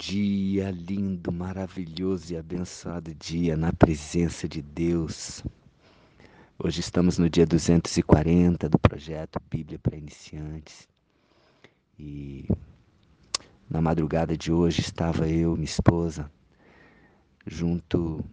[0.00, 5.44] dia lindo, maravilhoso e abençoado dia na presença de Deus.
[6.58, 10.88] Hoje estamos no dia 240 do projeto Bíblia para Iniciantes.
[11.98, 12.48] E
[13.68, 16.32] na madrugada de hoje estava eu, minha esposa,
[17.46, 18.24] junto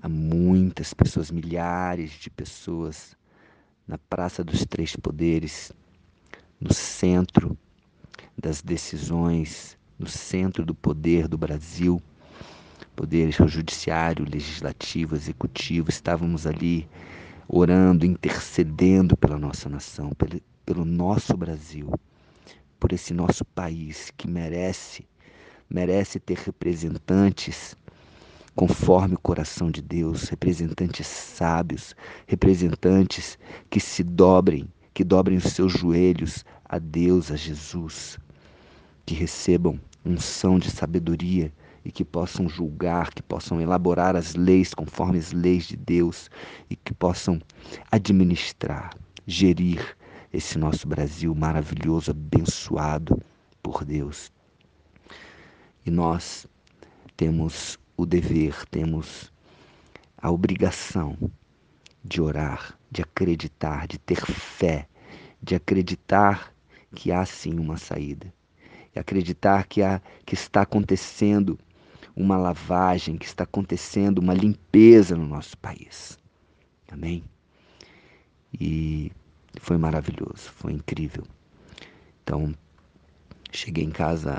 [0.00, 3.16] a muitas pessoas, milhares de pessoas,
[3.84, 5.72] na Praça dos Três Poderes,
[6.60, 7.58] no centro
[8.40, 12.00] das decisões no centro do poder do Brasil,
[12.94, 16.88] poder judiciário, legislativo, executivo, estávamos ali
[17.48, 21.92] orando, intercedendo pela nossa nação, pelo, pelo nosso Brasil,
[22.78, 25.06] por esse nosso país que merece,
[25.68, 27.76] merece ter representantes
[28.54, 31.94] conforme o coração de Deus, representantes sábios,
[32.26, 33.38] representantes
[33.70, 38.18] que se dobrem, que dobrem os seus joelhos a Deus, a Jesus,
[39.06, 41.52] que recebam unção de sabedoria
[41.84, 46.30] e que possam julgar, que possam elaborar as leis conforme as leis de Deus
[46.70, 47.40] e que possam
[47.90, 49.96] administrar, gerir
[50.32, 53.20] esse nosso Brasil maravilhoso, abençoado
[53.62, 54.32] por Deus.
[55.84, 56.46] E nós
[57.16, 59.32] temos o dever, temos
[60.16, 61.16] a obrigação
[62.02, 64.88] de orar, de acreditar, de ter fé,
[65.42, 66.52] de acreditar
[66.94, 68.32] que há sim uma saída
[68.98, 71.58] acreditar que, há, que está acontecendo
[72.16, 76.18] uma lavagem, que está acontecendo uma limpeza no nosso país.
[76.90, 77.22] Amém?
[78.52, 79.12] E
[79.60, 81.24] foi maravilhoso, foi incrível.
[82.22, 82.54] Então,
[83.52, 84.38] cheguei em casa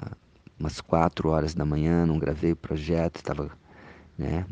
[0.60, 3.50] umas quatro horas da manhã, não gravei o projeto, estava
[4.18, 4.46] né,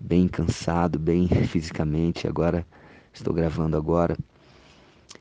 [0.00, 2.26] bem cansado, bem fisicamente.
[2.26, 2.66] Agora
[3.12, 4.16] estou gravando agora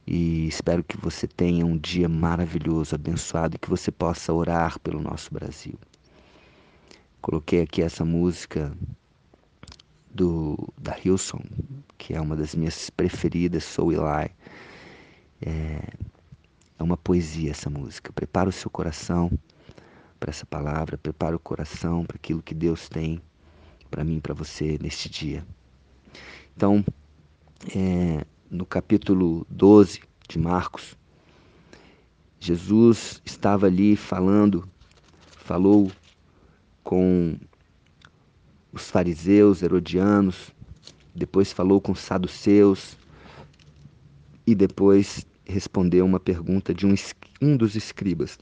[0.06, 5.02] e espero que você tenha um dia maravilhoso, abençoado e que você possa orar pelo
[5.02, 5.76] nosso Brasil.
[7.22, 8.72] Coloquei aqui essa música
[10.10, 11.42] do da Hilson,
[11.98, 14.32] que é uma das minhas preferidas, Sou Eli.
[15.42, 15.82] É,
[16.80, 18.11] é uma poesia essa música.
[18.14, 19.32] Prepara o seu coração
[20.20, 23.22] para essa palavra, prepara o coração para aquilo que Deus tem
[23.90, 25.45] para mim, para você neste dia.
[26.56, 26.84] Então,
[27.76, 30.96] é, no capítulo 12 de Marcos,
[32.40, 34.68] Jesus estava ali falando,
[35.38, 35.92] falou
[36.84, 37.38] com
[38.72, 40.54] os fariseus, herodianos,
[41.14, 42.98] depois falou com os saduceus
[44.46, 46.94] e depois respondeu uma pergunta de um,
[47.42, 48.38] um dos escribas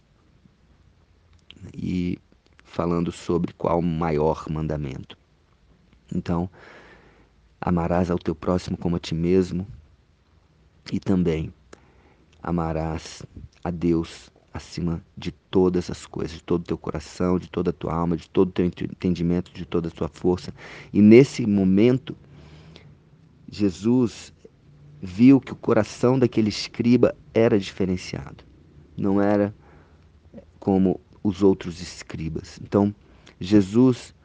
[1.73, 2.19] e
[2.63, 5.17] falando sobre qual o maior mandamento.
[6.13, 6.49] Então,
[7.59, 9.65] amarás ao teu próximo como a ti mesmo,
[10.91, 11.53] e também
[12.41, 13.23] amarás
[13.63, 17.73] a Deus acima de todas as coisas, de todo o teu coração, de toda a
[17.73, 20.53] tua alma, de todo o teu entendimento, de toda a tua força.
[20.93, 22.15] E nesse momento,
[23.51, 24.33] Jesus
[25.01, 28.43] viu que o coração daquele escriba era diferenciado.
[28.97, 29.53] Não era
[30.59, 32.59] como os outros escribas.
[32.63, 32.95] Então,
[33.39, 34.15] Jesus,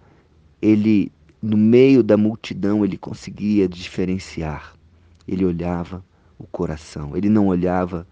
[0.62, 1.10] ele
[1.42, 4.74] no meio da multidão, ele conseguia diferenciar.
[5.26, 6.04] Ele olhava
[6.40, 7.16] o coração.
[7.16, 8.06] Ele não olhava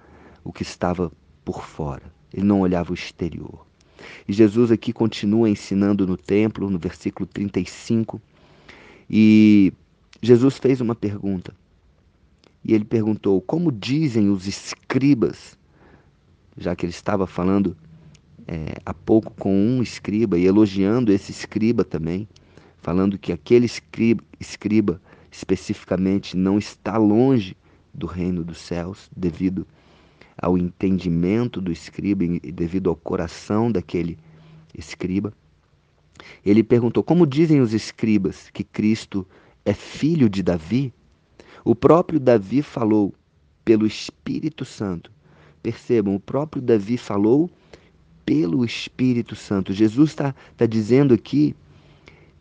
[0.45, 1.11] o que estava
[1.45, 2.03] por fora.
[2.33, 3.67] Ele não olhava o exterior.
[4.29, 8.21] E Jesus aqui continua ensinando no templo, no versículo 35.
[9.09, 9.73] E
[10.21, 11.55] Jesus fez uma pergunta.
[12.63, 15.57] E ele perguntou: Como dizem os escribas?
[16.57, 17.77] Já que ele estava falando
[18.47, 22.29] é, há pouco com um escriba e elogiando esse escriba também,
[22.79, 25.01] falando que aquele escriba, escriba
[25.31, 27.57] especificamente não está longe
[27.99, 29.67] do reino dos céus, devido
[30.41, 34.17] ao entendimento do escriba e devido ao coração daquele
[34.77, 35.33] escriba.
[36.45, 39.27] Ele perguntou: Como dizem os escribas que Cristo
[39.65, 40.93] é filho de Davi?
[41.65, 43.13] O próprio Davi falou
[43.65, 45.11] pelo Espírito Santo.
[45.63, 47.51] Percebam, o próprio Davi falou
[48.25, 49.73] pelo Espírito Santo.
[49.73, 51.55] Jesus está tá dizendo aqui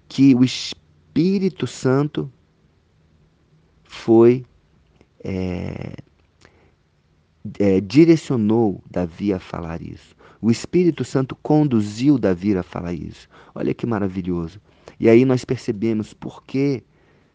[0.07, 2.31] que o Espírito Santo
[3.83, 4.45] foi
[5.27, 5.93] é,
[7.59, 10.15] é, direcionou Davi a falar isso.
[10.41, 13.27] O Espírito Santo conduziu Davi a falar isso.
[13.53, 14.61] Olha que maravilhoso.
[14.97, 16.81] E aí nós percebemos por que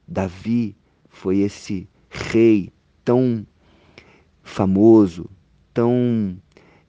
[0.09, 0.75] Davi
[1.09, 2.73] foi esse rei
[3.05, 3.47] tão
[4.43, 5.29] famoso,
[5.75, 6.37] tão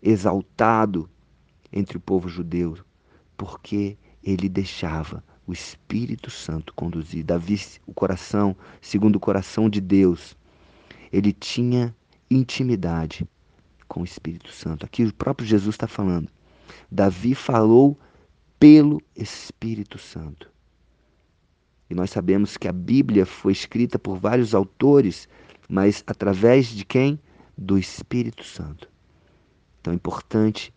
[0.02, 1.10] exaltado
[1.72, 2.78] entre o povo judeu,
[3.36, 7.26] porque ele deixava o Espírito Santo conduzir.
[7.26, 10.38] Davi, o coração, segundo o coração de Deus,
[11.14, 11.96] ele tinha
[12.30, 13.30] intimidade
[13.88, 14.84] com o Espírito Santo.
[14.84, 16.28] Aqui o próprio Jesus está falando.
[16.92, 17.96] Davi falou
[18.60, 20.52] pelo Espírito Santo.
[21.88, 25.30] E nós sabemos que a Bíblia foi escrita por vários autores,
[25.70, 27.20] mas através de quem?
[27.56, 28.90] Do Espírito Santo.
[29.80, 30.74] Então é importante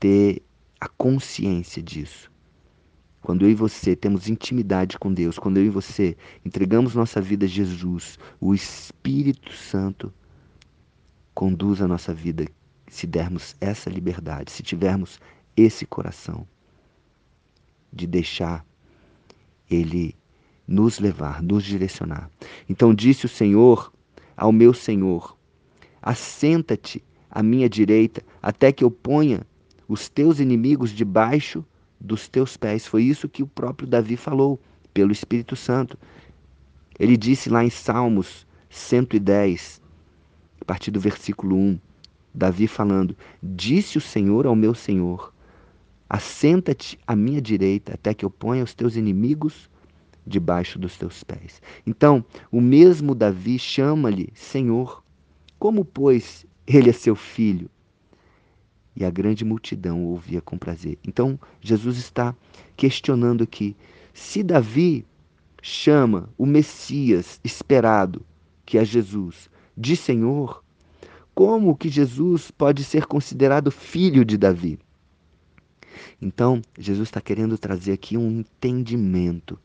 [0.00, 0.42] ter
[0.80, 2.28] a consciência disso.
[3.28, 6.16] Quando eu e você temos intimidade com Deus, quando eu e você
[6.46, 10.10] entregamos nossa vida a Jesus, o Espírito Santo
[11.34, 12.46] conduz a nossa vida
[12.86, 15.20] se dermos essa liberdade, se tivermos
[15.54, 16.48] esse coração
[17.92, 18.64] de deixar
[19.70, 20.16] Ele
[20.66, 22.30] nos levar, nos direcionar.
[22.66, 23.92] Então disse o Senhor
[24.38, 25.36] ao meu Senhor:
[26.00, 29.46] Assenta-te à minha direita, até que eu ponha
[29.86, 31.62] os teus inimigos debaixo
[32.00, 32.86] dos teus pés.
[32.86, 34.60] Foi isso que o próprio Davi falou
[34.92, 35.98] pelo Espírito Santo.
[36.98, 39.80] Ele disse lá em Salmos 110,
[40.60, 41.78] a partir do versículo 1,
[42.34, 45.32] Davi falando: Disse o Senhor ao meu Senhor:
[46.08, 49.68] Assenta-te à minha direita, até que eu ponha os teus inimigos
[50.26, 51.60] debaixo dos teus pés.
[51.86, 55.02] Então, o mesmo Davi chama-lhe Senhor.
[55.58, 57.70] Como, pois, ele é seu filho?
[58.98, 60.98] E a grande multidão ouvia com prazer.
[61.06, 62.34] Então, Jesus está
[62.76, 63.76] questionando aqui:
[64.12, 65.06] se Davi
[65.62, 68.26] chama o Messias esperado,
[68.66, 70.64] que é Jesus, de Senhor,
[71.32, 74.80] como que Jesus pode ser considerado filho de Davi?
[76.20, 79.56] Então, Jesus está querendo trazer aqui um entendimento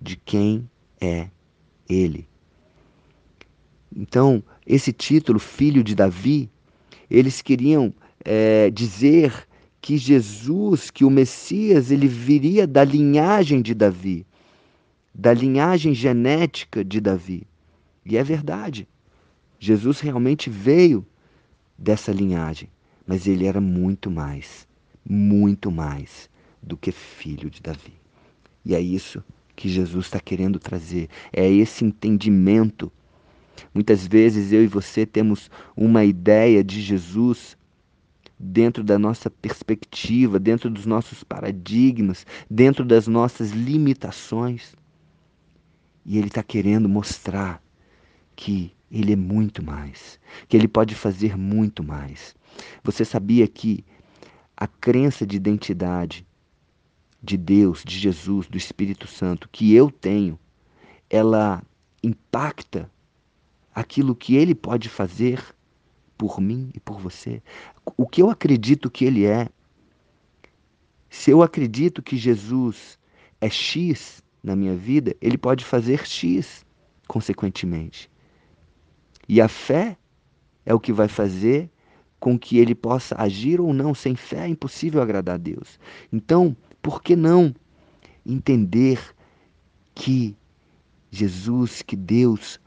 [0.00, 0.66] de quem
[0.98, 1.28] é
[1.86, 2.26] ele.
[3.94, 6.50] Então, esse título, Filho de Davi,
[7.10, 7.92] eles queriam
[8.26, 9.46] é, dizer
[9.80, 14.26] que Jesus, que o Messias, ele viria da linhagem de Davi,
[15.14, 17.46] da linhagem genética de Davi.
[18.04, 18.88] E é verdade.
[19.60, 21.06] Jesus realmente veio
[21.78, 22.68] dessa linhagem,
[23.06, 24.66] mas ele era muito mais,
[25.08, 26.28] muito mais
[26.60, 27.94] do que filho de Davi.
[28.64, 29.22] E é isso
[29.54, 31.08] que Jesus está querendo trazer.
[31.32, 32.92] É esse entendimento.
[33.72, 37.55] Muitas vezes eu e você temos uma ideia de Jesus
[38.38, 44.74] dentro da nossa perspectiva, dentro dos nossos paradigmas, dentro das nossas limitações.
[46.04, 47.62] E Ele está querendo mostrar
[48.34, 52.34] que Ele é muito mais, que Ele pode fazer muito mais.
[52.84, 53.84] Você sabia que
[54.56, 56.26] a crença de identidade
[57.22, 60.38] de Deus, de Jesus, do Espírito Santo que eu tenho,
[61.10, 61.62] ela
[62.02, 62.90] impacta
[63.74, 65.42] aquilo que ele pode fazer
[66.16, 67.42] por mim e por você.
[67.96, 69.48] O que eu acredito que ele é.
[71.08, 72.98] Se eu acredito que Jesus
[73.40, 76.64] é X na minha vida, ele pode fazer X,
[77.06, 78.10] consequentemente.
[79.28, 79.96] E a fé
[80.64, 81.70] é o que vai fazer
[82.18, 83.94] com que ele possa agir ou não.
[83.94, 85.78] Sem fé é impossível agradar a Deus.
[86.12, 87.54] Então, por que não
[88.24, 89.00] entender
[89.94, 90.36] que
[91.10, 92.60] Jesus, que Deus,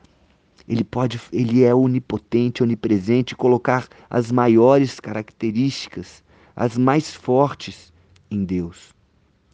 [0.69, 6.23] ele pode, ele é onipotente, onipresente, colocar as maiores características,
[6.55, 7.91] as mais fortes
[8.29, 8.93] em Deus.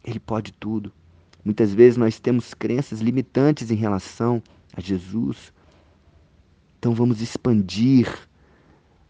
[0.04, 0.92] Ele pode tudo.
[1.42, 4.42] Muitas vezes nós temos crenças limitantes em relação
[4.76, 5.54] a Jesus.
[6.78, 8.12] Então vamos expandir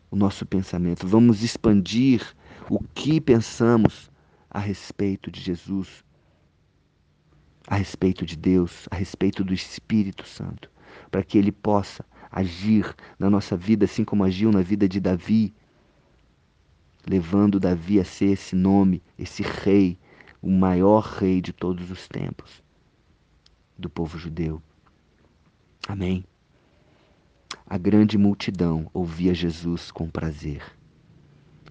[0.08, 2.22] o nosso pensamento, vamos expandir
[2.70, 4.08] o que pensamos
[4.48, 6.04] a respeito de Jesus,
[7.66, 10.70] a respeito de Deus, a respeito do Espírito Santo,
[11.10, 15.54] para que ele possa agir na nossa vida assim como agiu na vida de Davi,
[17.06, 19.98] levando Davi a ser esse nome, esse rei,
[20.42, 22.62] o maior rei de todos os tempos
[23.78, 24.62] do povo judeu.
[25.88, 26.24] Amém.
[27.66, 30.62] A grande multidão ouvia Jesus com prazer.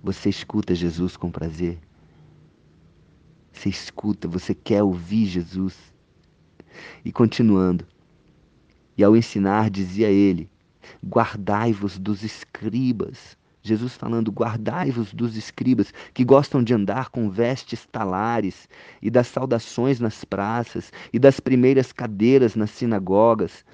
[0.03, 1.79] Você escuta Jesus com prazer?
[3.51, 5.77] Você escuta, você quer ouvir Jesus.
[7.03, 7.85] E continuando.
[8.97, 10.49] E ao ensinar, dizia ele:
[11.05, 13.37] Guardai-vos dos escribas.
[13.61, 18.69] Jesus falando: Guardai-vos dos escribas que gostam de andar com vestes talares
[19.01, 23.65] e das saudações nas praças e das primeiras cadeiras nas sinagogas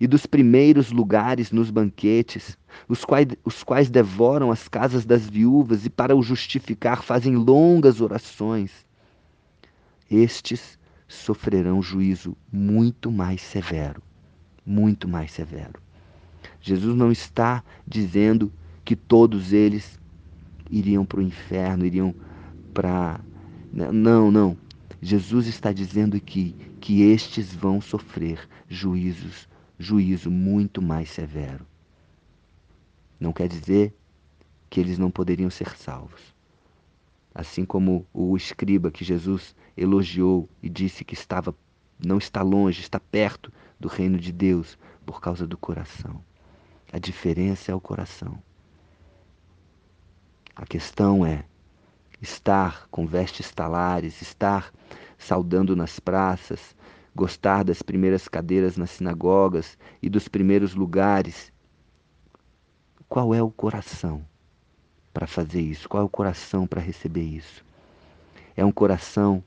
[0.00, 2.56] e dos primeiros lugares nos banquetes,
[2.88, 8.00] os quais, os quais devoram as casas das viúvas e, para o justificar, fazem longas
[8.00, 8.72] orações.
[10.10, 14.02] Estes sofrerão juízo muito mais severo.
[14.64, 15.80] Muito mais severo.
[16.60, 18.52] Jesus não está dizendo
[18.84, 19.98] que todos eles
[20.70, 22.14] iriam para o inferno, iriam
[22.72, 23.20] para.
[23.72, 24.56] Não, não.
[25.00, 29.48] Jesus está dizendo que, que estes vão sofrer juízos
[29.82, 31.66] juízo muito mais severo.
[33.18, 33.94] Não quer dizer
[34.70, 36.32] que eles não poderiam ser salvos.
[37.34, 41.54] assim como o escriba que Jesus elogiou e disse que estava
[42.04, 46.22] não está longe, está perto do reino de Deus por causa do coração.
[46.92, 48.38] A diferença é o coração.
[50.54, 51.44] A questão é
[52.20, 54.72] estar com vestes talares, estar
[55.16, 56.76] saudando nas praças,
[57.14, 61.52] gostar das primeiras cadeiras nas sinagogas e dos primeiros lugares.
[63.08, 64.24] Qual é o coração
[65.12, 65.88] para fazer isso?
[65.88, 67.64] Qual é o coração para receber isso?
[68.56, 69.42] É um coração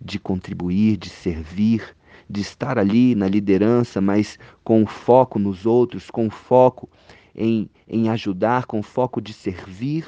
[0.00, 1.96] de contribuir, de servir,
[2.30, 6.88] de estar ali na liderança, mas com foco nos outros, com foco
[7.34, 10.06] em, em ajudar, com foco de servir,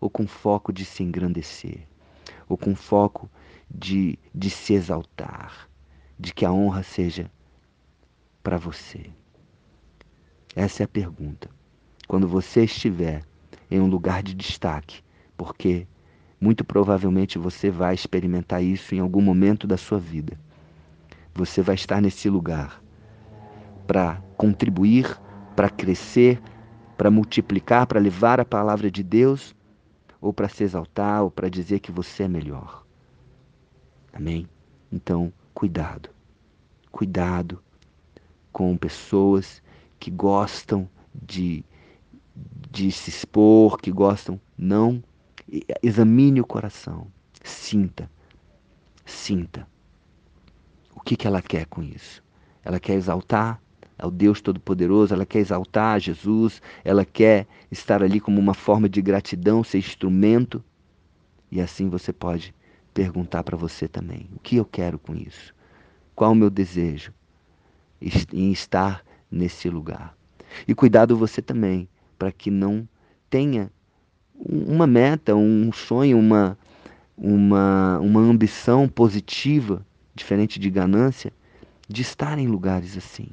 [0.00, 1.86] ou com foco de se engrandecer,
[2.48, 3.30] ou com foco
[3.70, 5.68] de, de se exaltar,
[6.18, 7.30] de que a honra seja
[8.42, 9.10] para você.
[10.56, 11.50] Essa é a pergunta.
[12.08, 13.22] Quando você estiver
[13.70, 15.02] em um lugar de destaque,
[15.36, 15.86] porque
[16.40, 20.38] muito provavelmente você vai experimentar isso em algum momento da sua vida
[21.34, 22.82] você vai estar nesse lugar
[23.86, 25.20] para contribuir,
[25.56, 26.40] para crescer,
[26.96, 29.54] para multiplicar, para levar a palavra de Deus,
[30.20, 32.84] ou para se exaltar, ou para dizer que você é melhor.
[34.12, 34.46] Amém?
[34.92, 36.10] Então, cuidado.
[36.90, 37.62] Cuidado
[38.52, 39.62] com pessoas
[39.98, 41.64] que gostam de,
[42.70, 44.40] de se expor, que gostam.
[44.56, 45.02] Não.
[45.82, 47.06] Examine o coração.
[47.42, 48.10] Sinta.
[49.04, 49.66] Sinta.
[51.00, 52.22] O que, que ela quer com isso?
[52.62, 53.58] Ela quer exaltar
[53.98, 58.86] ao Deus Todo-Poderoso, ela quer exaltar a Jesus, ela quer estar ali como uma forma
[58.86, 60.62] de gratidão, ser instrumento.
[61.50, 62.54] E assim você pode
[62.92, 65.54] perguntar para você também: o que eu quero com isso?
[66.14, 67.14] Qual o meu desejo
[68.30, 70.14] em estar nesse lugar?
[70.68, 71.88] E cuidado você também,
[72.18, 72.86] para que não
[73.30, 73.72] tenha
[74.34, 76.58] uma meta, um sonho, uma,
[77.16, 79.84] uma, uma ambição positiva
[80.20, 81.32] diferente de ganância,
[81.88, 83.28] de estar em lugares assim.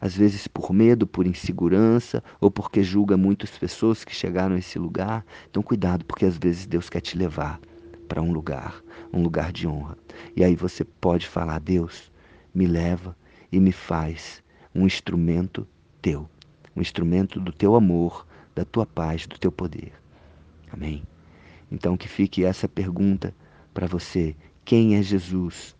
[0.00, 4.78] Às vezes por medo, por insegurança, ou porque julga muitas pessoas que chegaram a esse
[4.78, 5.24] lugar.
[5.48, 7.60] Então, cuidado, porque às vezes Deus quer te levar
[8.08, 8.82] para um lugar,
[9.12, 9.96] um lugar de honra.
[10.36, 12.12] E aí você pode falar: Deus,
[12.52, 13.16] me leva
[13.50, 14.42] e me faz
[14.74, 15.66] um instrumento
[16.02, 16.28] teu,
[16.76, 19.92] um instrumento do teu amor, da tua paz, do teu poder.
[20.70, 21.04] Amém?
[21.70, 23.34] Então, que fique essa pergunta
[23.72, 25.73] para você: quem é Jesus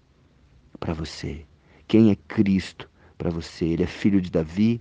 [0.79, 1.47] para você?
[1.87, 3.67] Quem é Cristo para você?
[3.67, 4.81] Ele é filho de Davi?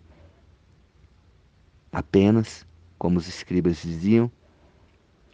[1.92, 2.66] Apenas,
[2.98, 4.32] como os escribas diziam?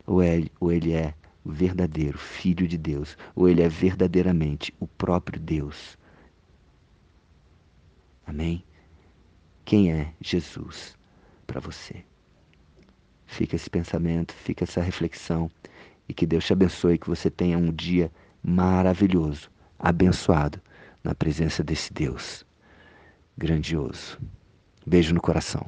[0.06, 1.14] Ou ele, ou ele é
[1.44, 3.18] o verdadeiro Filho de Deus?
[3.36, 5.98] Ou ele é verdadeiramente o próprio Deus?
[8.26, 8.64] Amém?
[9.64, 10.98] Quem é Jesus
[11.46, 12.04] para você?
[13.26, 15.50] Fica esse pensamento, fica essa reflexão
[16.08, 18.12] e que Deus te abençoe, que você tenha um dia
[18.44, 20.62] maravilhoso abençoado
[21.04, 22.46] na presença desse Deus
[23.40, 24.20] grandioso.
[24.86, 25.66] Beijo no coração.